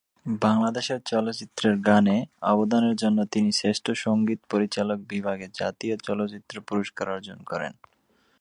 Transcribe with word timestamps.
বাংলাদেশের 0.41 0.99
চলচ্চিত্রের 1.05 1.75
গানে 1.79 2.17
অবদানের 2.43 2.95
জন্য 2.95 3.19
তিনি 3.25 3.49
শ্রেষ্ঠ 3.51 3.85
সঙ্গীত 3.97 4.39
পরিচালক 4.49 4.99
বিভাগে 5.07 5.47
জাতীয় 5.53 5.95
চলচ্চিত্র 5.97 6.55
পুরস্কার 6.61 7.05
অর্জন 7.09 7.39
করেন। 7.43 7.73